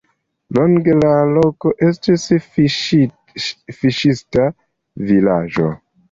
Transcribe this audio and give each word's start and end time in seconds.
Longe 0.57 0.93
la 1.01 1.09
loko 1.33 1.73
estis 1.87 2.23
fiŝista 3.81 4.47
vilaĝo. 5.11 5.67